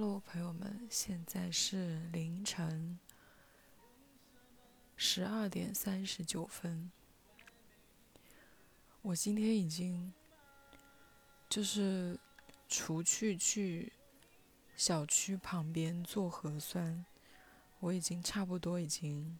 [0.00, 2.98] Hello，朋友们，现在是凌晨
[4.96, 6.90] 十二点三十九分。
[9.02, 10.10] 我今天已经
[11.50, 12.18] 就是
[12.66, 13.92] 除去去
[14.74, 17.04] 小区旁边做核酸，
[17.80, 19.38] 我已经差不多已经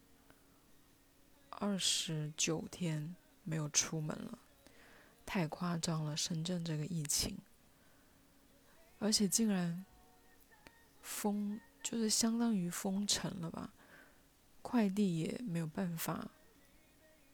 [1.48, 4.38] 二十九天没有出门了，
[5.24, 6.14] 太夸张了！
[6.14, 7.38] 深圳这个疫情，
[8.98, 9.86] 而且竟然。
[11.02, 13.72] 封就是相当于封城了吧，
[14.62, 16.30] 快递也没有办法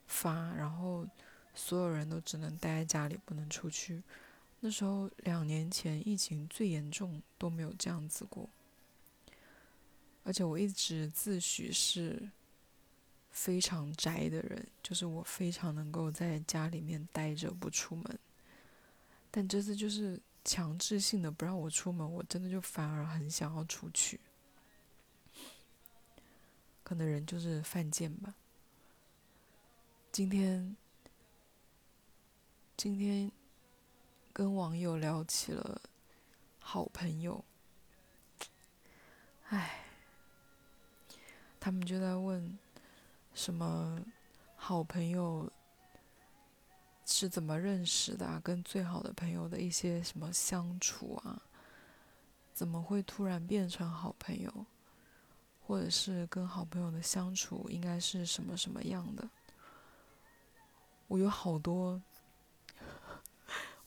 [0.06, 1.06] 发，然后
[1.55, 4.02] 所有人都只能待在家里，不能出去。
[4.61, 8.48] 那时候两年前疫情最严重都没有这样子过，
[10.23, 12.30] 而且我一直自诩是
[13.30, 18.19] 非常宅的人，就是我非常能够在家里面待着不出门，
[19.30, 20.20] 但这次就是。
[20.46, 24.20] 强制性的不让我出门，我真的就反而很想要出去。
[26.84, 28.33] 可能人就是犯贱吧。
[30.12, 30.77] 今天，
[32.77, 33.30] 今天
[34.33, 35.83] 跟网友聊起了
[36.60, 37.44] 好朋友，
[39.48, 39.84] 唉，
[41.58, 42.56] 他们就在问
[43.34, 44.00] 什么
[44.55, 45.50] 好朋友。
[47.07, 48.41] 是怎么认识的啊？
[48.43, 51.41] 跟最好的朋友的一些什么相处啊？
[52.53, 54.67] 怎么会突然变成好朋友？
[55.67, 59.29] 或者是跟好朋友的相处应该是什么什么样的？
[61.09, 62.03] 我有好多，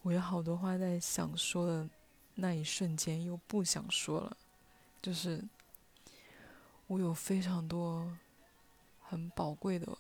[0.02, 1.90] 我有好多话在想说的
[2.36, 4.38] 那一瞬间又不想说了，
[5.02, 5.44] 就是
[6.88, 8.18] 我有非常多
[9.02, 9.98] 很宝贵的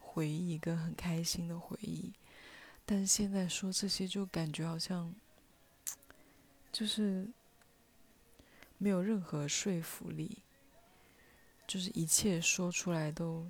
[0.00, 2.12] 回忆跟很开心的回忆。
[2.90, 5.14] 但现在说这些，就感觉好像，
[6.72, 7.28] 就是
[8.78, 10.38] 没有任何说服力，
[11.66, 13.46] 就是一切说出来都，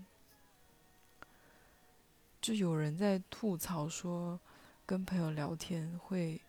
[2.40, 4.40] 就有人在吐槽说，
[4.84, 6.40] 跟朋友聊天会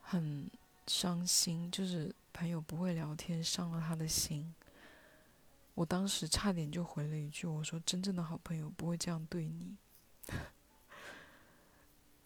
[0.00, 0.48] 很
[0.86, 4.54] 伤心，就是朋友不会聊天，伤了他的心。
[5.74, 9.76] 我当时差点就回了一句，我说：“真正的好朋友不会这样对你。”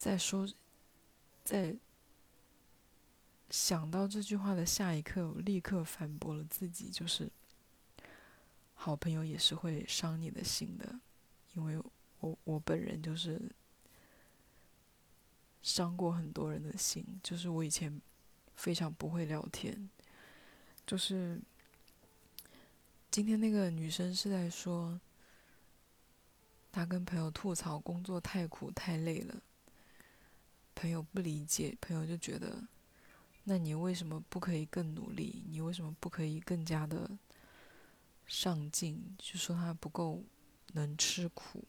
[0.03, 0.45] 在说，
[1.45, 1.73] 在
[3.49, 7.31] 想到这句话的下一刻，我立刻反驳了自己，就是
[8.73, 10.99] 好朋友也是会伤你的心的，
[11.53, 11.81] 因为
[12.19, 13.41] 我我本人就是
[15.61, 18.01] 伤过很多人的心，就是我以前
[18.57, 19.89] 非常不会聊天，
[20.85, 21.39] 就是
[23.09, 24.99] 今天那个女生是在说，
[26.73, 29.41] 她跟朋友吐槽工作太苦太累了。
[30.75, 32.63] 朋友不理解，朋友就觉得，
[33.43, 35.45] 那你为什么不可以更努力？
[35.49, 37.09] 你为什么不可以更加的
[38.25, 39.15] 上进？
[39.17, 40.23] 就说他不够
[40.73, 41.63] 能吃苦。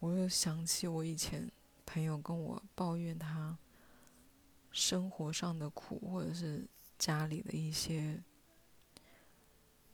[0.00, 1.50] 我又想起我以前
[1.84, 3.58] 朋友跟我抱怨他
[4.70, 6.68] 生活上的苦，或者是
[6.98, 8.22] 家里的一些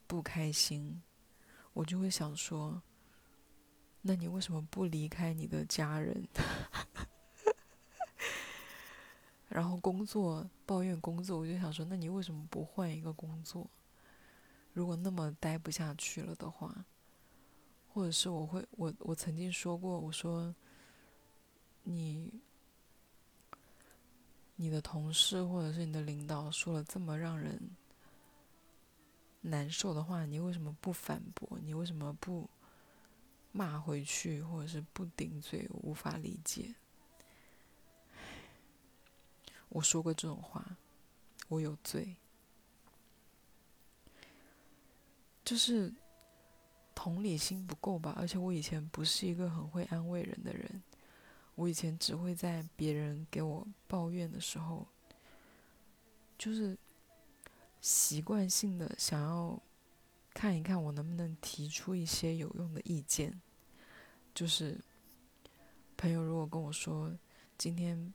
[0.06, 1.02] 不开心，
[1.72, 2.82] 我就会想说，
[4.02, 6.28] 那你为什么不离开你的家人？
[9.54, 13.70] 然后工作抱怨工作，我就想说，那你为什么不换一个工作？
[14.72, 16.84] 如果那么待不下去了的话，
[17.86, 20.52] 或者是我会，我我曾经说过，我说，
[21.84, 22.28] 你
[24.56, 27.70] 你的同事或者是你的领导说了这么让人
[29.40, 31.56] 难受的话，你为什么不反驳？
[31.62, 32.50] 你为什么不
[33.52, 35.70] 骂回去，或者是不顶嘴？
[35.70, 36.74] 无法理解。
[39.74, 40.64] 我说过这种话，
[41.48, 42.14] 我有罪。
[45.44, 45.92] 就是
[46.94, 50.80] 同理心不够吧，而且我以前不是一个很会安慰人的人，
[51.56, 54.86] 我以前只会在别人给我抱怨的时候，
[56.38, 56.78] 就是
[57.80, 59.60] 习惯性的想要
[60.32, 63.40] 看一看我能不能提出一些有用的意见。
[64.32, 64.80] 就是
[65.96, 67.12] 朋友如果跟我说
[67.58, 68.14] 今天。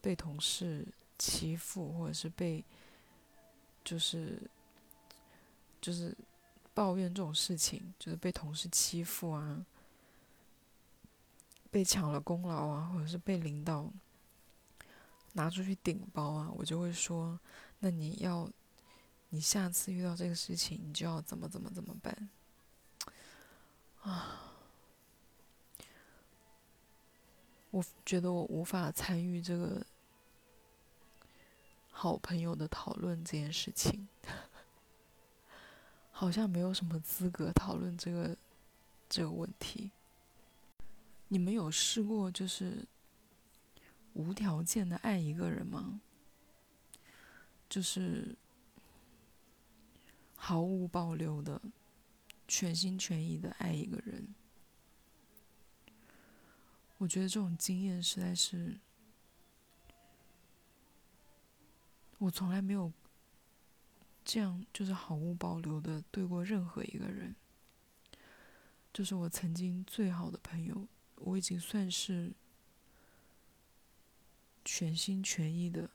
[0.00, 0.86] 被同事
[1.18, 2.64] 欺负，或者是被，
[3.84, 4.40] 就是
[5.80, 6.16] 就是
[6.74, 9.64] 抱怨这种事情，就是被同事欺负啊，
[11.70, 13.90] 被抢了功劳啊，或者是被领导
[15.32, 17.38] 拿出去顶包啊，我就会说：
[17.80, 18.48] 那你要，
[19.30, 22.28] 你下次遇到这个事情，你就要怎么怎么怎么办？
[24.02, 24.47] 啊，
[27.70, 29.84] 我觉得我无法参与这个。
[31.90, 34.06] 好朋友的讨论这件事情，
[36.12, 38.36] 好像没有什么资格讨论这个
[39.08, 39.90] 这个问题。
[41.26, 42.86] 你们有试过就是
[44.12, 46.00] 无条件的爱一个人吗？
[47.68, 48.36] 就是
[50.36, 51.60] 毫无保留的、
[52.46, 54.32] 全心全意的爱一个人？
[56.98, 58.78] 我觉得这种经验实在是。
[62.18, 62.92] 我从来没有
[64.24, 67.32] 这样，就是毫无保留的对过任何一个人。
[68.92, 72.32] 就是我曾经最好的朋友，我已经算是
[74.64, 75.88] 全心全意的，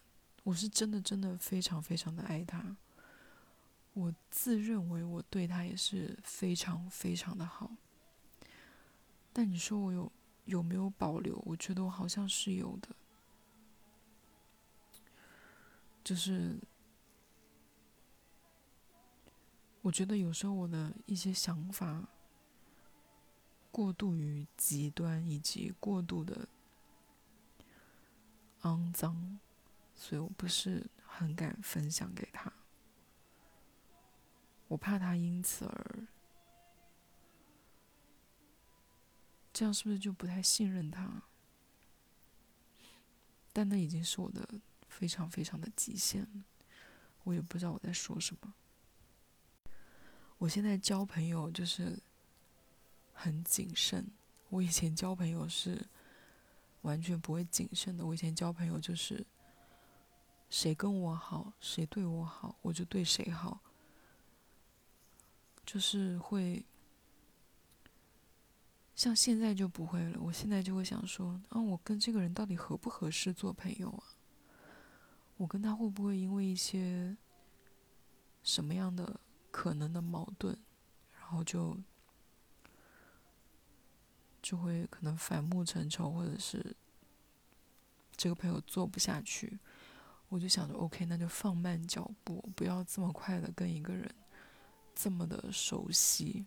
[0.43, 2.77] 我是真的真的非常非常的爱他。
[3.93, 7.69] 我自认为我对他也是非常非常的好。
[9.33, 10.09] 但你说我有
[10.45, 11.41] 有没有保留？
[11.45, 12.89] 我觉得我好像是有的。
[16.03, 16.59] 就是，
[19.81, 22.07] 我觉得有时候我的一些想法
[23.71, 26.47] 过度于极端，以及过度的
[28.63, 29.39] 肮脏，
[29.95, 32.51] 所以我不是很敢分享给他。
[34.67, 36.07] 我怕他因此而，
[39.53, 41.21] 这样是不是就不太信任他？
[43.53, 44.47] 但那已经是我的。
[44.89, 46.43] 非常非常的极限了，
[47.23, 48.53] 我也不知道我在说什么。
[50.37, 51.99] 我现在交朋友就是
[53.11, 54.05] 很谨慎，
[54.49, 55.83] 我以前交朋友是
[56.83, 58.05] 完全不会谨慎的。
[58.05, 59.25] 我以前交朋友就是
[60.47, 63.59] 谁跟我好，谁对我好，我就对谁好，
[65.65, 66.63] 就是会
[68.95, 70.19] 像现在就不会了。
[70.21, 74.03] 我现在就会想说，啊，我跟这个人到底合不合适做朋友啊？
[75.37, 77.17] 我跟他会不会因为一些
[78.43, 79.19] 什么样的
[79.49, 80.57] 可能的矛盾，
[81.19, 81.75] 然后就
[84.41, 86.75] 就会可能反目成仇，或者是
[88.15, 89.59] 这个朋友做不下去？
[90.29, 94.09] 我就想着，OK，那就放慢脚步，不要这么快的跟一个人
[94.95, 96.45] 这么的熟悉。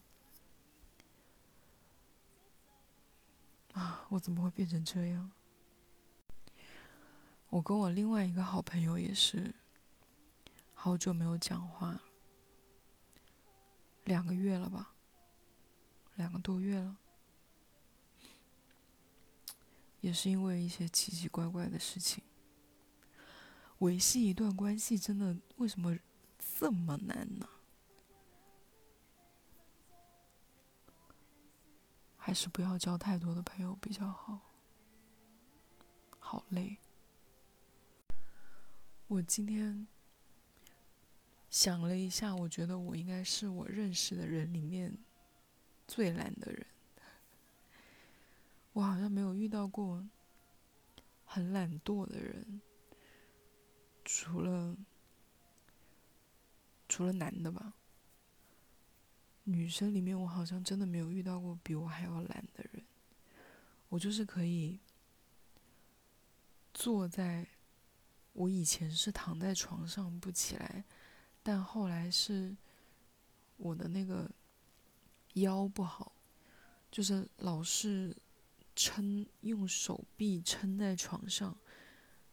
[3.77, 5.31] 啊，我怎么会变成这样？
[7.51, 9.55] 我跟我另外一个好朋友也是
[10.73, 12.01] 好久没有讲话，
[14.05, 14.95] 两个月了吧，
[16.15, 16.97] 两个多月了，
[20.01, 22.25] 也是因为一些奇奇怪怪的事情。
[23.81, 25.99] 维系一段关系真的为什么
[26.59, 27.47] 这么难呢？
[32.27, 34.41] 还是不要交太多的朋友比较好，
[36.19, 36.77] 好累。
[39.07, 39.87] 我今天
[41.49, 44.99] 想了一下，我觉得我应该是我认识的人里面
[45.87, 46.67] 最懒的人。
[48.73, 50.05] 我好像没有遇到过
[51.25, 52.61] 很懒惰的人，
[54.05, 54.77] 除了
[56.89, 57.73] 除了男的吧。
[59.47, 62.85] 女生里面，我好像真的没有遇到过比我还要懒的人。
[63.89, 64.79] 我就是可以
[66.73, 67.49] 坐在。
[68.39, 70.85] 我以前是躺在床上不起来，
[71.43, 72.55] 但后来是
[73.57, 74.31] 我的那个
[75.33, 76.13] 腰不好，
[76.91, 78.15] 就是老是
[78.75, 81.57] 撑用手臂撑在床上，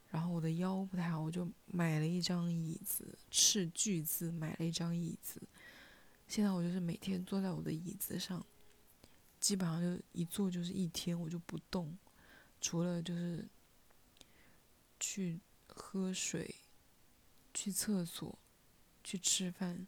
[0.10, 5.42] 然后我的腰不太好，我就买了一张椅子，斥巨资买了一张椅子。
[6.34, 8.44] 现在我就是每天坐在我的椅子上，
[9.40, 11.96] 基本上就一坐就是一天，我就不动，
[12.60, 13.48] 除了就是
[15.00, 15.40] 去。
[15.76, 16.54] 喝水、
[17.52, 18.38] 去厕所、
[19.04, 19.88] 去吃饭，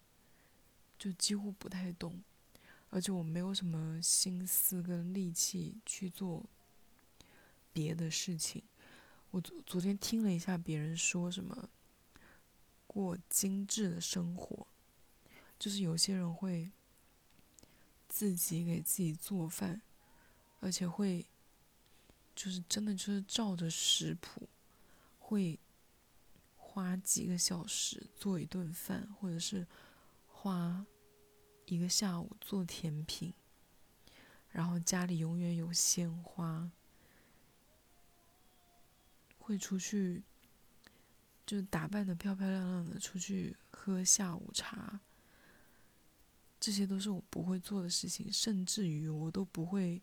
[0.97, 2.23] 就几乎不太动，
[2.89, 6.43] 而且我没有什么心思跟力气去做
[7.71, 8.63] 别的事情。
[9.29, 11.69] 我昨昨天听了一下别人说什么
[12.87, 14.65] 过精致的生活，
[15.59, 16.71] 就是有些人会
[18.07, 19.81] 自己给自己做饭，
[20.59, 21.25] 而且会
[22.35, 24.49] 就是真的就是照着食谱
[25.19, 25.59] 会。
[26.57, 29.65] 花几个小时做一顿饭，或者是
[30.27, 30.85] 花
[31.67, 33.33] 一个下午做甜品，
[34.49, 36.69] 然后家里永远有鲜花，
[39.39, 40.21] 会出去
[41.45, 44.99] 就打扮的漂漂亮亮的出去喝下午茶，
[46.59, 50.01] 这些都是我不会做的事情，甚至于我都不会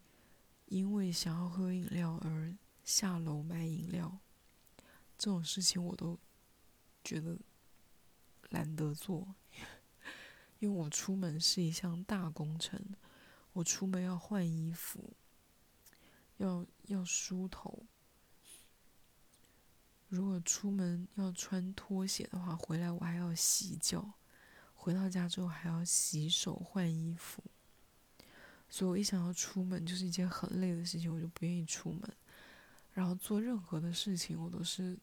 [0.67, 4.19] 因为想要喝饮料而下楼买饮料，
[5.19, 6.19] 这种事情我都。
[7.05, 7.37] 觉得
[8.51, 9.35] 懒得做，
[10.61, 12.81] 因为我出门是一项大工程，
[13.55, 15.13] 我出门要换衣服，
[16.37, 17.85] 要要梳头。
[20.07, 24.13] 如果出门要穿拖鞋的话，回来我还要洗脚，
[24.83, 27.41] 回到家之后还要洗手换衣服，
[28.69, 32.03] 所以我一想要出门就是一件很累的事情，我就不愿意出门。
[32.93, 34.99] 然后做任何的事情，我都是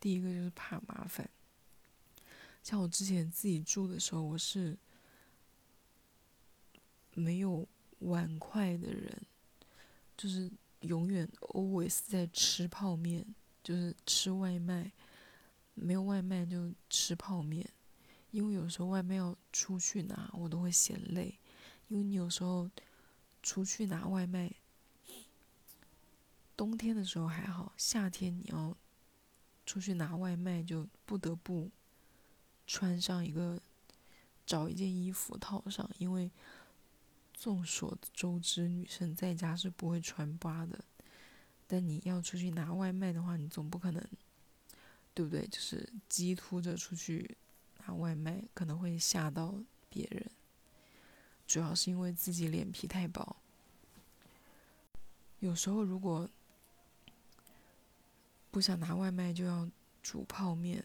[0.00, 1.28] 第一个就是怕麻烦。
[2.62, 4.74] 像我之前自己住的时候，我是
[7.12, 9.22] 没有碗筷的人，
[10.16, 10.50] 就是
[10.80, 13.34] 永远 always 在吃泡面。
[13.62, 14.90] 就是吃外卖，
[15.74, 17.64] 没有外卖就吃泡面，
[18.32, 21.38] 因为有时候外卖要出去拿，我都会嫌累。
[21.88, 22.68] 因为你有时候
[23.42, 24.50] 出去拿外卖，
[26.56, 28.74] 冬天的时候还好，夏天你要
[29.66, 31.70] 出去拿外卖，就不得不
[32.66, 33.60] 穿上一个
[34.46, 36.30] 找一件衣服套上，因为
[37.34, 40.82] 众所周知，女生在家是不会穿 bra 的。
[41.66, 44.02] 但你要出去拿外卖的话，你总不可能，
[45.12, 45.46] 对不对？
[45.46, 47.36] 就是鸡突着出去
[47.86, 49.54] 拿外卖，可能会吓到
[49.88, 50.30] 别人。
[51.46, 53.36] 主要是因为自己脸皮太薄。
[55.40, 56.28] 有时候如果
[58.50, 59.68] 不想拿外卖，就要
[60.02, 60.84] 煮泡面。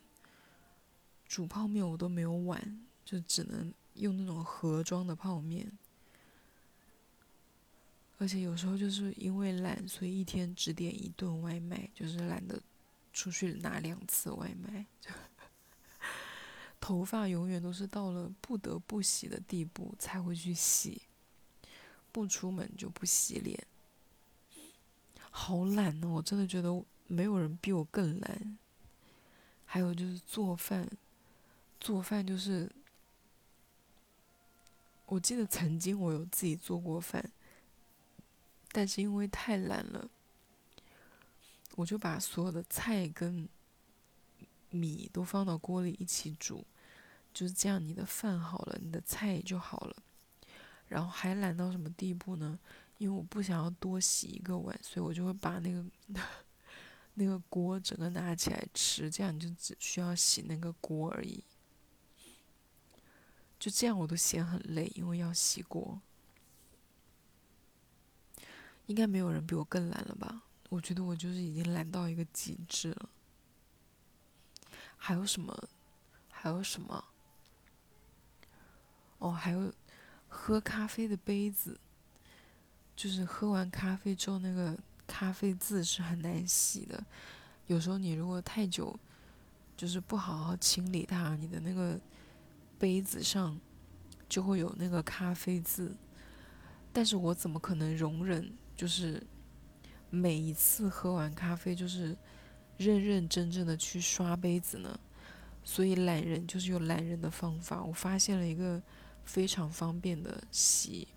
[1.28, 5.72] 煮泡面我都没有碗，就只能用那种盒装的泡面。
[8.18, 12.60] 而且有时候就是因为懒，所以一天只点一顿外卖，就是懒得
[13.14, 14.86] 出去拿两次外卖。
[16.88, 21.02] 头发永远都是到了不得不洗的地步才会去洗，
[22.14, 23.68] 不出门就不洗脸。
[25.30, 26.08] 好懒哦！
[26.08, 28.58] 我真的觉得没有人比我更懒。
[29.66, 30.90] 还有就是做饭，
[31.78, 32.72] 做饭就是，
[35.08, 37.30] 我记得曾经我有自己做过饭。
[38.72, 40.10] 但是因为太懒了，
[41.76, 43.50] 我就把所有的菜跟
[44.70, 46.66] 米都放到锅里一起煮，
[47.38, 47.86] 就是这样。
[47.86, 49.96] 你的饭好了，你的菜也就好了。
[50.88, 52.58] 然后还懒到什么地步呢？
[52.98, 55.86] 因为我不想要多洗一个碗，所以我就会把那个
[57.14, 61.44] 那个锅整个拿起来吃，这样你就只需要洗那个锅而已。
[63.60, 66.02] 就这样我都嫌很累，因为要洗锅。
[68.88, 70.42] 应该没有人比我更懒了吧？
[70.70, 73.10] 我觉得我就是已经懒到一个极致了。
[74.96, 75.70] 还有什么？
[76.32, 77.04] 还有什么？
[79.20, 79.74] 哦，还有
[80.28, 81.80] 喝咖啡的杯子，
[82.96, 87.04] 就是喝完咖啡之后，那个咖啡渍是很难洗的。
[87.68, 88.98] 有时候你如果太久，
[89.76, 92.00] 就是不好好清理它，你的那个
[92.80, 93.60] 杯子上
[94.30, 95.96] 就会有那个咖啡渍。
[96.94, 98.54] 但是我怎么可能容忍？
[98.76, 99.22] 就是
[100.10, 102.16] 每一次喝完咖啡，就是
[102.78, 105.00] 认认真真的去刷杯子呢。
[105.64, 107.84] 所以懒人就是有懒人的方法。
[107.84, 108.82] 我发现了一个
[109.28, 111.08] 非常方便的洗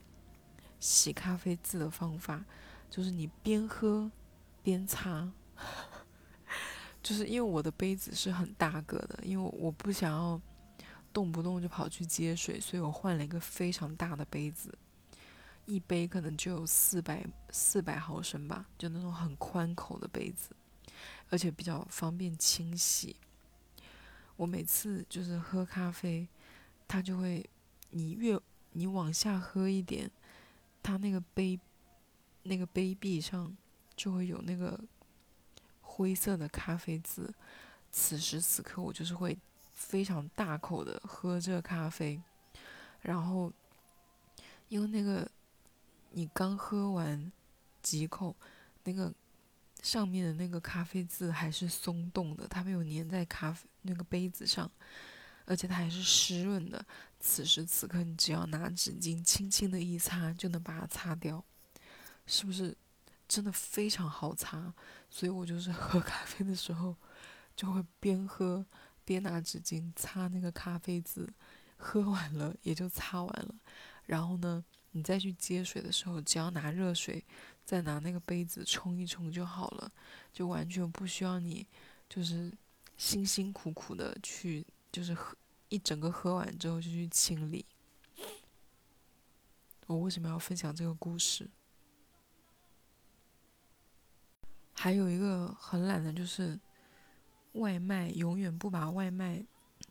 [0.79, 2.45] 洗咖啡渍的方法，
[2.90, 4.11] 就是你边喝
[4.62, 5.33] 边擦。
[7.02, 10.38] 就是因为我的杯子是很大个的，因为我不想要
[11.12, 14.76] 动不动就跑去接水，所以我换了一个非常大的杯子。
[15.67, 20.50] 一杯可能就有四百四百毫升吧，就那种很宽口的杯子，
[21.31, 23.14] 而且比较方便清洗。
[24.37, 26.26] 我每次就是喝咖啡，
[26.88, 27.49] 它就会，
[27.90, 28.38] 你越
[28.73, 30.11] 你往下喝一点，
[30.82, 31.59] 它那个杯
[32.42, 33.56] 那个杯壁上
[33.94, 34.78] 就会有那个
[35.80, 37.32] 灰色的咖啡渍。
[37.92, 39.38] 此时此刻，我就是会
[39.75, 42.23] 非常大口的喝这咖啡，
[43.00, 43.52] 然后
[44.68, 45.30] 因为那个。
[46.12, 47.30] 你刚喝完
[47.82, 48.35] 几口，
[48.82, 49.14] 那个
[49.80, 54.68] 上面的那个咖啡渍还是松动的，它没有粘在咖啡那个杯子上，
[55.44, 56.85] 而且它还是湿润的。
[57.20, 61.44] 此时此刻，你只要拿纸巾轻轻的一擦，就能把它擦掉，
[62.26, 62.76] 是不是
[63.28, 64.74] 真的非常好擦？
[65.08, 66.96] 所以我就是喝咖啡的时候，
[67.54, 68.64] 就会边喝
[69.04, 71.28] 边拿纸巾擦那个咖啡渍，
[71.76, 73.54] 喝完了也就擦完了，
[74.06, 74.64] 然后呢？
[74.92, 77.24] 你再去接水的时候，只要拿热水，
[77.64, 79.92] 再拿那个杯子冲一冲就好了，
[80.32, 81.64] 就完全不需要你，
[82.08, 82.52] 就是
[82.96, 85.36] 辛辛苦苦的去，就是喝
[85.70, 87.64] 一整个喝完之后就去清理。
[89.86, 91.48] 我为什么要分享这个故事？
[94.72, 96.58] 还有一个很懒的，就是
[97.52, 99.44] 外卖永远不把外卖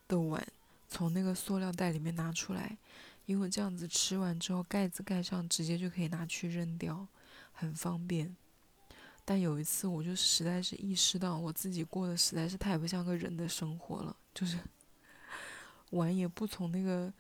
[0.08, 0.48] 的碗
[0.88, 2.78] 从那个塑料袋里面拿出来，
[3.26, 7.08] 因为这样子吃完之后盖子盖上，直接就可以拿去扔掉，
[7.52, 8.36] 很方便。
[9.26, 14.58] 但有一次，我就实在是意识到我自己过得实在是太不像个人的生活了，就是
[15.92, 17.12] 碗也不从那个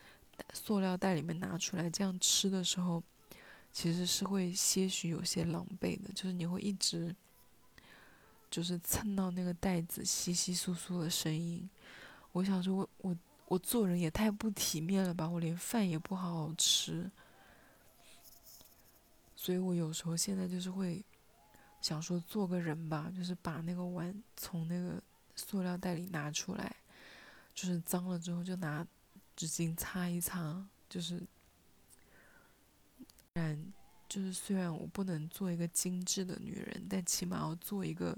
[0.53, 3.03] 塑料袋里面拿出来，这样吃的时候，
[3.71, 7.15] 其实是会些许有些狼狈的，就是你会一直
[8.49, 11.69] 就是蹭到那个袋子稀稀疏疏的声音。
[12.31, 17.09] 我想说，我我我做人也太不体面了吧，我连饭也不好好吃，
[19.35, 21.03] 所以我有时候现在就是会。
[21.81, 25.01] 想说做个人吧，就是把那个碗从那个
[25.33, 26.75] 塑料袋里拿出来，
[27.59, 28.87] 就是脏了之后就拿
[29.35, 31.21] 纸巾擦一擦，就是，
[33.33, 33.73] 然
[34.07, 38.17] 就是虽然我不能做一个精致的女人，但起码要做一个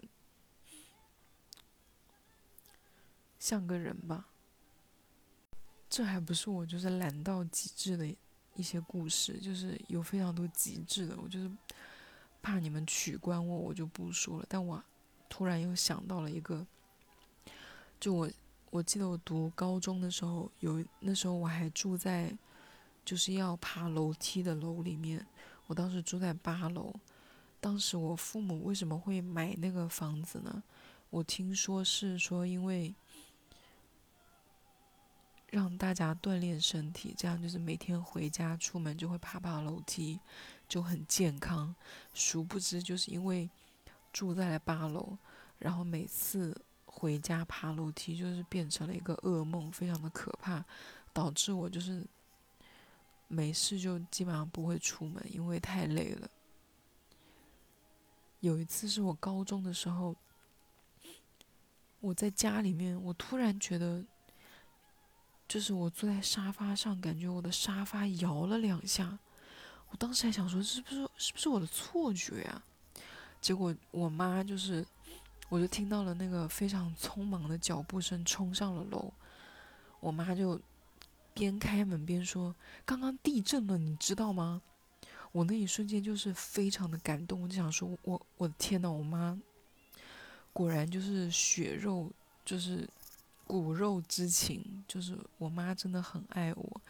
[3.40, 4.28] 像个人吧。
[5.90, 8.08] 这还不是我就是懒到极致的
[8.56, 11.50] 一些故事，就是有非常多极致的，我就是。
[12.44, 14.46] 怕你们取关我，我就不说了。
[14.50, 14.84] 但我
[15.30, 16.66] 突然又想到了一个，
[18.00, 18.28] 就我
[18.72, 22.36] 我记得我读高中的时候，有那时候我还住在
[23.06, 25.24] 就是要爬楼梯的楼里面。
[25.68, 26.94] 我当时住在八楼。
[27.60, 30.64] 当时我父母为什么会买那个房子呢？
[31.12, 32.96] 我听说是说因为
[35.50, 40.20] 让大家锻炼身体，这样就是每天回家出门就会爬爬楼梯。
[40.68, 41.76] 就很健康，
[42.14, 43.50] 殊不知就是因为
[44.14, 45.18] 住在了八楼，
[45.60, 46.56] 然后每次
[46.94, 50.64] 回家爬楼梯就是变成了一个噩梦，非常的可怕，
[51.14, 52.06] 导致我就是
[53.28, 56.30] 没事就基本上不会出门，因为太累了。
[58.42, 60.16] 有一次是我高中的时候，
[62.00, 64.04] 我在家里面，我突然觉得，
[65.48, 69.18] 就是我坐在沙发上，感觉我的沙发摇了两下。
[69.90, 72.64] 我当时还想说，是不是是不是我的错觉呀？
[73.40, 74.86] 结果我妈就是，
[75.52, 79.12] 我就听到了那个非常匆忙的脚步声，冲上了楼。
[80.00, 80.58] 我妈就
[81.34, 84.62] 边开门边说：“刚刚地震了，你知道吗？”
[85.34, 89.38] 我那一瞬间就是非常的感动，我就想说：“我我的天呐，我妈
[90.54, 92.10] 果然就是血肉，
[92.46, 92.88] 就是
[93.46, 96.82] 骨肉之情，就是我妈真的很爱我。”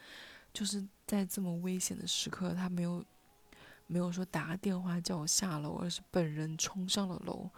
[0.54, 3.04] 就是在这么危险的时刻，她没有
[3.88, 7.50] 没有说打个电话叫我下楼，而是本人冲上了楼，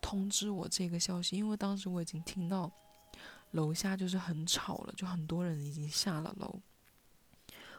[0.00, 1.36] 通知我这个消息。
[1.36, 2.70] 因为当时我已经听到
[3.52, 6.60] 楼下就是很吵了，就很多人已经下了楼。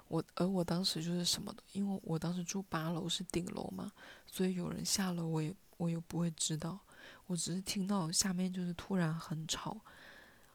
[0.07, 3.91] 我而我当时就是什么，因为我当时住八楼是顶楼嘛，
[4.25, 6.79] 所以有人下楼我也我又不会知道，
[7.27, 9.79] 我只是听到下面就是突然很吵。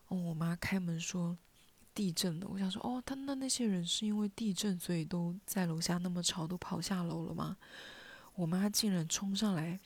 [0.09, 1.37] 哦，我妈开门说。
[1.96, 7.57] 地震了，我想说，哦，他那那些人是因为地震，所以都在楼下那么吵，都跑下楼了吗？
[8.35, 9.81] 我妈竟然冲上来，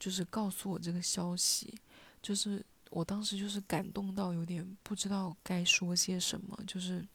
[0.00, 1.72] 就是告诉我这个消息，
[2.20, 7.06] 就是我当时就是感动到有点不知道该说些什么，就是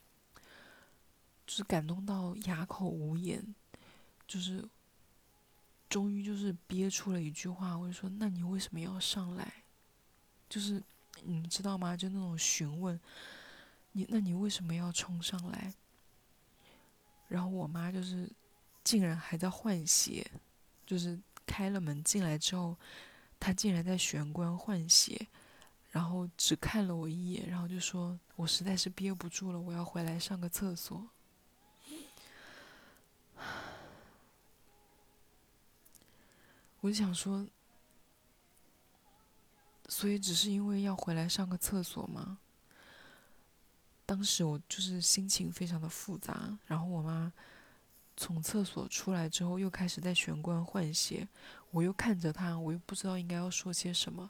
[1.45, 3.43] 就是感动到哑口无言，
[4.27, 4.63] 就是
[5.89, 9.51] 终于就是憋出了一句话，我就说，那你为什么要上来？
[10.47, 10.81] 就是
[11.23, 11.97] 你们知道吗？
[11.97, 12.99] 就那种询问。
[13.97, 15.73] 你那你为什么要冲上来？
[17.29, 18.29] 然后我妈就是，
[18.83, 20.29] 竟然还在换鞋，
[20.85, 22.77] 就是开了门进来之后，
[23.39, 25.27] 他竟然在玄关换鞋，
[25.91, 31.07] 然后只看了我一眼，然后就说：“我实在是憋不住了，我要回来上个厕所。
[36.81, 37.47] ”我就想说，
[39.87, 42.39] 所以只是因为要回来上个厕所吗？
[44.05, 47.33] 当时我就是心情非常的复杂，然后我妈
[48.17, 51.27] 从厕所出来之后，又开始在玄关换鞋，
[51.71, 54.29] 我又看着他，我又不知道应该要说些什么，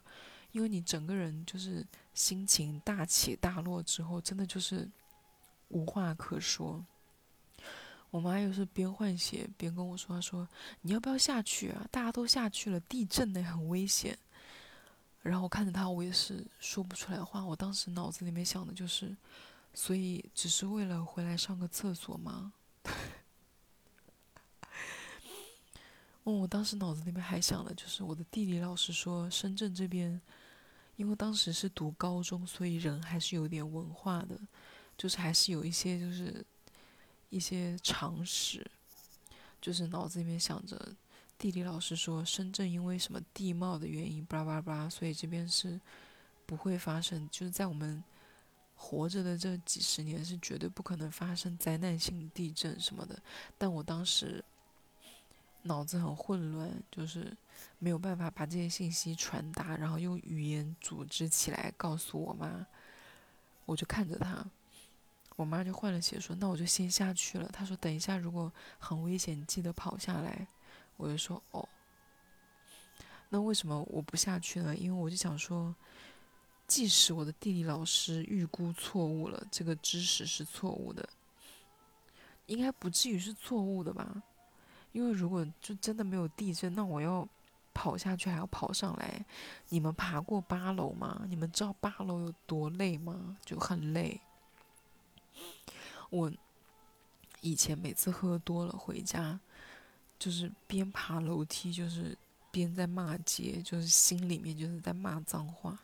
[0.52, 4.90] 因为你整个人就是心情大起大落之后，真的就是
[5.68, 6.84] 无话可说。
[8.10, 10.48] 我妈又是边换鞋边跟我说：“她说
[10.80, 11.86] 你要不要下去啊？
[11.90, 14.18] 大家都下去了，地震呢，很危险。”
[15.22, 17.44] 然后我看着她，我也是说不出来话。
[17.44, 19.16] 我当时脑子里面想的就是。
[19.78, 22.54] 所以只是为了回来上个厕所吗？
[26.26, 30.20] 哦，我当时脑子里面还想的就是我的地理老师说，深圳这边，
[30.96, 34.36] 因为当时是读高中，所以人还是有点文化的，
[34.98, 36.44] 就是还是有一些就是
[37.30, 38.68] 一些常识，
[39.60, 40.92] 就是脑子里面想着，
[41.38, 45.80] 地理老师说深圳因为什么地貌的原因，巴拉巴拉，所以这边是
[46.44, 48.02] 不会发生，就是在我们
[48.74, 53.16] 活着的这几十年是绝对不可能发生灾难性地震什么的。
[53.56, 54.44] 但我当时
[55.66, 57.36] 脑子很混乱，就是
[57.78, 62.66] 没有办法把这些信息传达，然后用语言组织起来告诉我妈。
[63.64, 64.46] 我就看着他，
[65.34, 70.46] 我妈就换了鞋说：“那我就先下去了。”她说：“等一下，如果很危险，记得跑下来。”
[70.96, 71.68] 我就说：“哦。”
[73.28, 74.76] 那为什么我不下去呢？
[74.76, 75.74] 因为我就想说，
[76.68, 81.08] 即使我的地理老师预估错误了，这个知识是错误的，
[82.46, 84.22] 应该不至于是错误的吧？
[84.96, 87.28] 因为如果就真的没有地震，那我要
[87.74, 89.24] 跑下去还要跑上来。
[89.68, 91.24] 你们爬过八楼吗？
[91.28, 93.36] 你们知道八楼有多累吗？
[93.44, 94.20] 就很累。
[96.08, 96.32] 我
[97.42, 99.38] 以前每次喝多了回家，
[100.18, 102.16] 就是边爬楼梯，就是。
[102.52, 105.78] 边在骂街，就是心里面就是在骂脏话，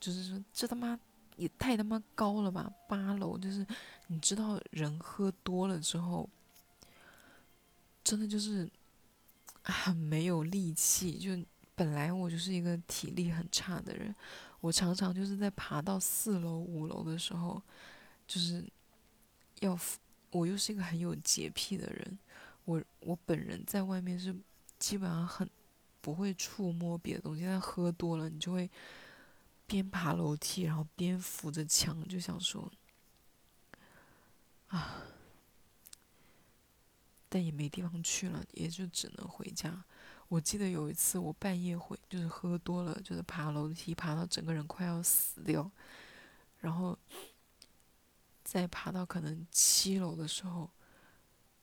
[0.00, 0.98] 就是说这他妈
[1.36, 2.68] 也太他妈高了吧！
[2.88, 3.64] 八楼就是
[4.08, 6.28] 你知道，人喝多了之后，
[8.02, 8.68] 真的就是
[9.62, 11.18] 很没有力气。
[11.18, 11.30] 就
[11.74, 14.14] 本来我就是一个体力很差的人，
[14.60, 17.62] 我常常就是在爬到四楼、五楼的时候，
[18.26, 18.64] 就是
[19.60, 19.78] 要
[20.30, 22.18] 我又是一个很有洁癖的人，
[22.64, 24.34] 我我本人在外面是
[24.78, 25.48] 基本上很。
[26.04, 28.68] 不会触摸别的东西，但喝多了，你就会
[29.68, 32.68] 边爬楼梯，然后边扶着墙，就想说
[34.66, 35.04] 啊，
[37.32, 39.82] 但也没地方去了，也就只能回家。
[40.28, 45.70] 我记得有一次我半夜回，就是喝多了，就是爬楼梯，爬到整个人快要死掉，
[46.58, 46.98] 然后
[48.44, 50.70] 再爬到可能七楼的时候。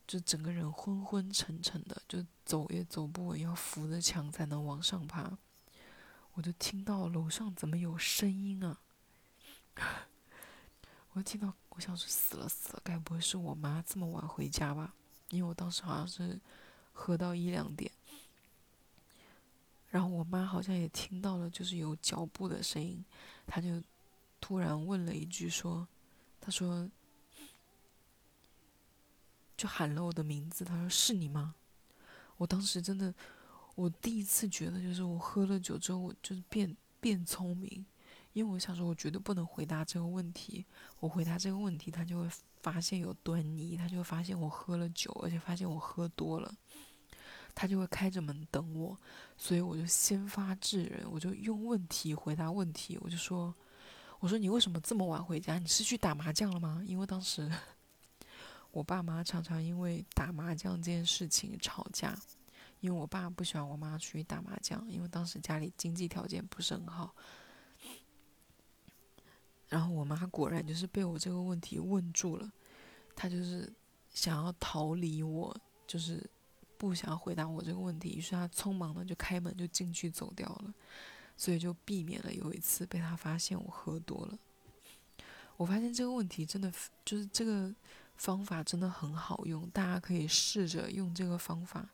[0.10, 5.38] 就整个人昏昏沉沉的，就走也走不稳，要扶着墙才能往上爬。
[6.34, 8.82] 我就听到楼上怎么有声音啊？
[11.13, 14.95] 我听到，我想说死了死了，该不会是我妈这么晚回家吧？
[15.29, 16.39] 因为我当时好像是
[16.91, 17.91] 喝到一两点，
[19.89, 23.03] 然后我妈好像也听到了，就是有脚步的声音，
[23.47, 23.81] 她就
[24.39, 25.87] 突然问了一句说
[26.39, 26.89] ：“她说。”
[29.57, 31.53] 就喊了我的名字，她说：“是你吗？”
[32.37, 33.13] 我当时真的，
[33.75, 37.85] 我第一次觉得，就是我喝了酒之后，我就是变变聪明，
[38.31, 40.65] 因为我想说，我绝对不能回答这个问题。
[41.01, 42.29] 我回答这个问题，他就会
[42.62, 46.54] 发现有端倪，他就发现我喝了酒，而且发现我喝多了，
[47.56, 48.98] 他就会开着门等我。
[49.38, 52.98] 所以我就先发制人，我就用问题回答问题。
[53.02, 53.54] 我就说
[54.19, 55.58] ：“我说你为什么这么晚回家？
[55.58, 57.52] 你是去打麻将了吗？”因为当时。
[58.72, 62.15] 我爸妈常常因为打麻将这件事情吵架，
[62.82, 67.15] 因为我爸不喜欢我妈出去打麻将，因为当时家里经济条件不是很好。
[69.69, 72.51] 然后我妈果然就是被我这个问题问住了，
[73.15, 73.71] 她就是
[74.10, 75.55] 想要逃离我，
[75.88, 76.29] 就是
[76.77, 80.73] 不想要回答我这个问题，于是她匆忙的就开门就进去走掉了，
[81.38, 84.38] 所以就避免了有一次被她发现我喝多了。
[85.55, 86.69] 我发现这个问题真的
[87.05, 87.73] 就是这个。
[88.19, 91.88] 方法真的很好用，大家可以试着用这个方法，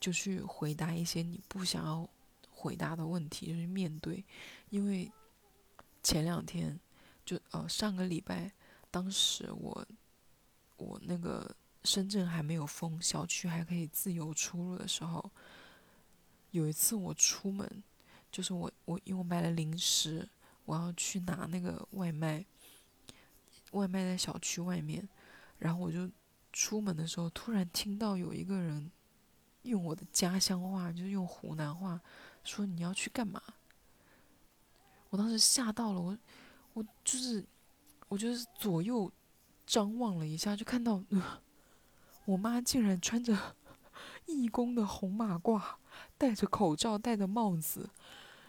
[0.00, 2.08] 就去回答一些你不想要
[2.50, 4.24] 回答的问题，就是面对。
[4.70, 5.12] 因为
[6.02, 6.80] 前两天
[7.30, 8.50] 就呃上个礼拜，
[8.90, 9.86] 当时我
[10.78, 11.48] 我那个
[11.84, 15.30] 深圳还没有封，小区还可以自由出入的时候，
[16.50, 17.84] 有一次我出门，
[18.32, 20.28] 就是我我因为我买了零食，
[20.64, 22.44] 我要去拿那个外卖，
[23.70, 25.08] 外卖在小区外面。
[25.60, 26.10] 然后我就
[26.52, 28.90] 出门的时候，突然听到有一个人
[29.62, 32.00] 用我的家乡话，就是用湖南话
[32.42, 33.40] 说：“你要去干嘛？”
[35.10, 36.18] 我当时吓到了，我
[36.72, 37.44] 我就是
[38.08, 39.10] 我就是左右
[39.66, 41.02] 张望了一下，就看到
[42.26, 43.36] 我妈竟然穿着
[44.26, 45.60] 义工的红马褂，
[46.16, 47.88] 戴着口罩，戴着帽子。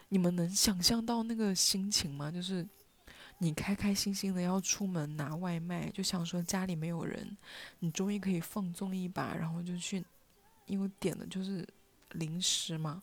[0.08, 2.30] 你们能想象到那个心情吗？
[2.30, 2.66] 就是。
[3.38, 7.36] 你开开心心的要出门拿外卖，就想说家里没有人，
[7.80, 10.04] 你终于可以放纵一把，然后就去，
[10.66, 11.66] 因为点的就是
[12.10, 13.02] 零食嘛。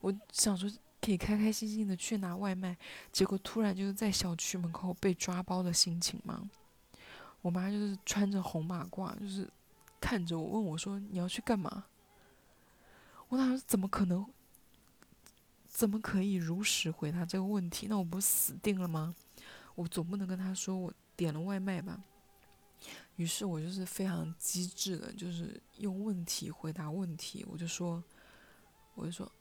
[0.00, 0.70] 我想说
[1.02, 2.74] 可以开开心心的去拿外卖，
[3.10, 6.48] 结果突然就是在小区门口被抓包的心情嘛。
[7.42, 9.50] 我妈就是穿着红马褂，就是
[10.00, 11.84] 看着我问我说你要去干嘛？
[13.28, 14.24] 我当时怎么可能？
[15.66, 17.86] 怎么可以如实回答这个问题？
[17.88, 19.14] 那我不是死定了吗？
[19.74, 21.98] 我总不能跟他说我点了外卖吧，
[23.16, 27.44] 于是我就是非常机智的，就是用问题回答问题。
[27.48, 28.04] 我就说，
[28.94, 29.32] 我就说，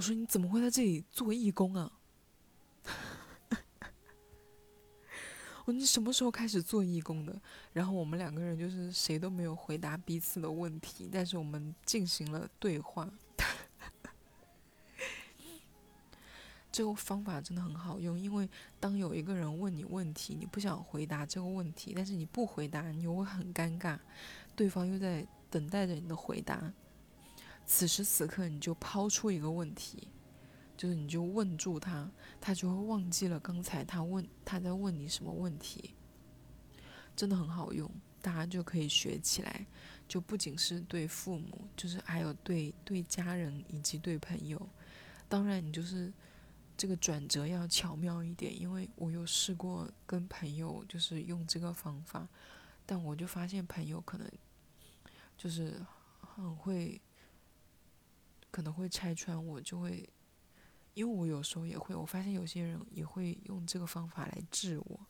[0.00, 1.92] 我说你怎么会在这里做义工啊？
[5.66, 7.38] 我说你什么时候开始做义工的？
[7.74, 13.12] 然后我们两个人就是谁都没有回答彼此的问题，但是我们进行了对话。
[16.72, 23.98] 这个方法真的很好用，因为当有一个人问你问题，你不想回答这个问题，但是你不回答，你又会很尴尬，
[24.56, 26.72] 对方又在等待着你的回答。
[27.72, 30.08] 此时此刻，你就抛出一个问题，
[30.76, 35.94] 就是你就问住他，他就会忘记了刚才他问他在问你什么问题。
[37.14, 37.88] 真的很好用，
[38.20, 39.64] 大家就可以学起来。
[40.08, 44.60] 就不仅是对父母，就是还有对对家人以及对朋友。
[45.28, 46.12] 当然，你就是。
[46.76, 52.26] 这个转折要巧妙一点，因为我有试过跟朋友就是用这个方法，
[52.86, 54.26] 但我就发现朋友可能
[55.36, 55.78] 就是
[56.22, 56.98] 很会，
[58.50, 60.08] 可能会拆穿我，就会，
[60.94, 65.00] 因为我有时候也会，我发现有些人也会用这个方法来治我，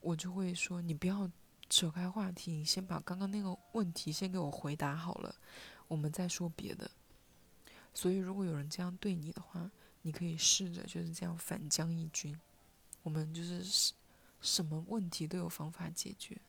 [0.00, 1.30] 我就会说你不要
[1.70, 5.34] 扯开话题，你先把刚刚那个问题先给我回答好了，
[5.86, 6.90] 我们再说别的。
[7.94, 9.70] 所以如果有人这样对你的话，
[10.02, 12.38] 你可以试着就是这样反将一军，
[13.02, 13.92] 我们就是
[14.40, 16.40] 什么问题都有方法解决。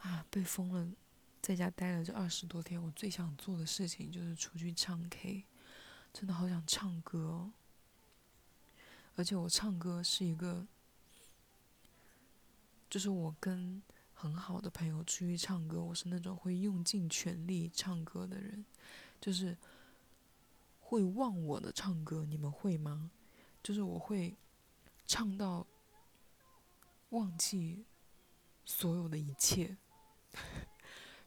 [0.00, 0.86] 啊，被封了，
[1.48, 5.46] 在家待了这二十多天，我最想做的事情就是出去唱 K，
[6.12, 7.52] 真的好想唱歌哦。
[9.16, 10.66] 而且我唱歌是一个，
[12.90, 13.82] 就是我跟
[14.12, 18.66] 很好的朋友出去唱歌，我是那种会用尽全力唱歌的人，
[19.18, 19.56] 就是。
[20.80, 23.10] 会忘我的唱歌，你们会吗？
[23.62, 24.34] 就是我会
[25.06, 25.66] 唱到
[27.10, 27.84] 忘记
[28.64, 29.76] 所有的一切，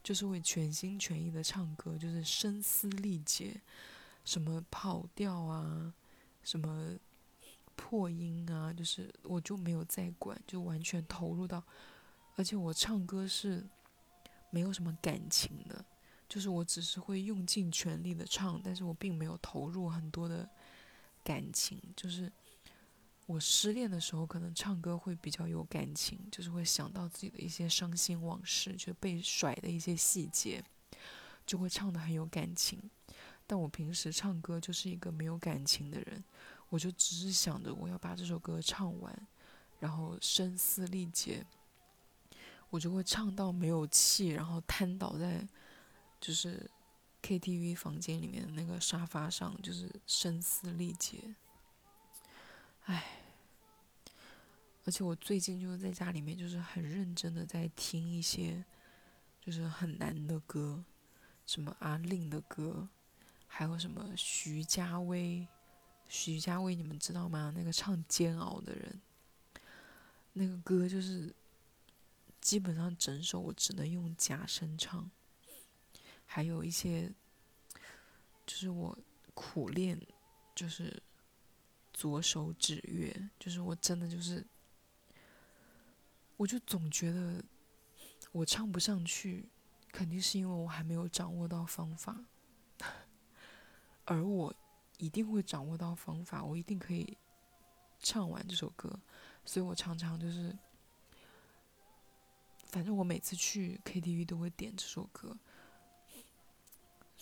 [0.04, 3.62] 就是会全心全意的唱歌，就是声嘶力竭，
[4.26, 5.94] 什么跑调啊，
[6.44, 6.98] 什么
[7.76, 11.64] 破音啊，就是我就没有再管，就完全投入到，
[12.36, 13.68] 而且我唱歌是
[14.50, 15.86] 没有什么感情的。
[16.30, 20.50] 就是我只是会用尽全力的唱，但是我并没有投入很多的
[21.26, 21.78] 感情。
[21.94, 22.32] 就是
[23.32, 30.64] 我失恋的时候，可能唱歌会比较有感情，就是会想到自己的一些伤心往事，就被甩的一些细节，
[31.46, 32.90] 就会唱的很有感情。
[33.48, 36.24] 但我平时唱歌就是一个没有感情的人，
[36.70, 39.28] 我就只是想着我要把这首歌唱完，
[39.80, 41.46] 然后声嘶力竭，
[42.70, 45.48] 我就会唱到没有气，然后瘫倒在。
[46.20, 46.70] 就是
[47.24, 51.34] KTV 房间里面的那个沙发上，就是声嘶力竭。
[52.86, 53.21] 唉，
[54.84, 58.64] 而且我最近就是在家里面，就是很认真的在听一些，
[59.40, 60.84] 就是很难的歌，
[61.46, 62.90] 什么阿令的歌，
[63.48, 65.48] 还有什么徐佳薇，
[66.08, 67.54] 徐佳薇你们知道吗？
[67.56, 69.02] 那个唱《煎熬》的人，
[70.34, 71.34] 那个歌就是
[72.40, 75.10] 基本上整首我只能用假声唱。
[76.26, 77.12] 还有一些，
[78.46, 78.98] 就是我
[79.34, 80.00] 苦练，
[80.56, 81.04] 就是
[81.94, 84.42] 左手指月，就是我真的就是，
[86.42, 87.44] 我就总觉得
[88.32, 89.48] 我唱不上去，
[89.92, 92.18] 肯定是因为我还没有掌握到方法，
[94.06, 94.52] 而我
[94.98, 97.16] 一定会掌握到方法，我一定可以
[98.00, 99.00] 唱完这首歌，
[99.46, 100.58] 所以我常常就是，
[102.70, 105.38] 反正我每次去 KTV 都会点这首歌。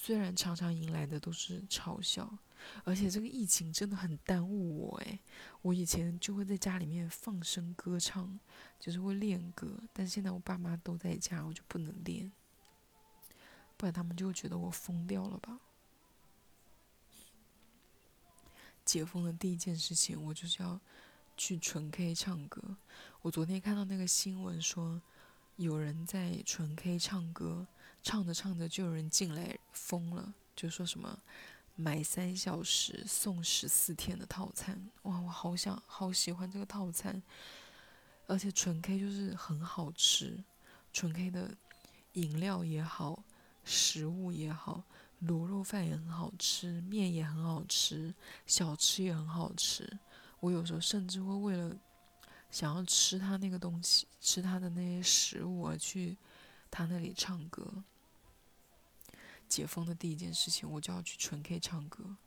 [0.01, 2.39] 虽然常常迎来的都是嘲笑，
[2.85, 5.19] 而且这个疫情真的很耽误我诶，
[5.61, 8.39] 我以前就会在家里面放声歌唱，
[8.79, 12.31] 就是会练歌，但现在我爸妈都在家，我就不能练，
[13.75, 15.59] 不然他们就会觉得我疯掉了吧。
[18.85, 20.79] 解封的第一件事情，我就是要
[21.35, 22.77] 去纯 K 唱歌。
[23.21, 25.01] 我昨天看到那个新闻说，
[25.57, 27.67] 有人在纯 K 唱歌。
[28.01, 31.19] 唱着唱着就有人进来疯了，就说什么
[31.75, 37.21] 买三小时送十四天的套餐，哇，我好想好喜欢这个套餐，
[38.27, 40.43] 而且纯 K 就是很好吃，
[40.91, 41.55] 纯 K 的
[42.13, 43.23] 饮料也好，
[43.63, 44.83] 食物也好，
[45.23, 48.13] 卤肉饭也很好吃，面也很好吃，
[48.45, 49.99] 小吃也很好吃，
[50.39, 51.75] 我有时候甚至会为了
[52.49, 56.17] 想要吃他那个东西，吃他的那些食物而去。
[56.71, 57.83] 他那里唱歌，
[59.47, 62.17] 解封的第一件事情，我就要去纯 K 唱歌。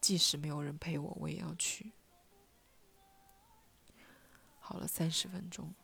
[0.00, 1.92] 即使没有人陪我，我也要去。
[4.60, 5.74] 好了，三十分钟。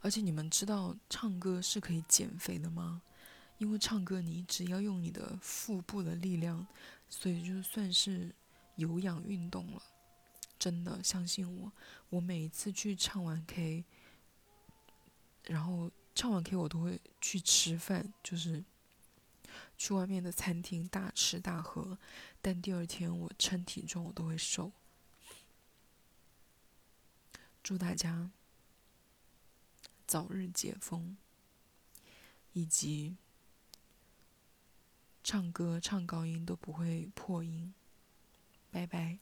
[0.00, 3.02] 而且你们知道唱歌是可以减肥的吗？
[3.58, 6.64] 因为唱歌你只要用你的腹部的力量，
[7.08, 8.32] 所以就算是
[8.76, 9.82] 有氧运动了。
[10.56, 11.72] 真的相信我，
[12.10, 13.84] 我每一次去唱完 K，
[15.48, 18.62] 然后唱完 K 我都会去吃饭，就是
[19.76, 21.98] 去外面的餐厅大吃大喝，
[22.40, 24.70] 但第二天我称体重我都会瘦。
[27.62, 28.30] 祝大家
[30.06, 31.16] 早日解封，
[32.52, 33.16] 以及
[35.22, 37.74] 唱歌唱高音都不会破音。
[38.70, 39.18] 拜拜。